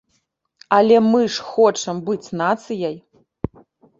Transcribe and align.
Але 0.77 0.97
мы 1.09 1.19
ж 1.35 1.43
хочам 1.49 2.01
быць 2.09 2.33
нацыяй! 2.43 2.95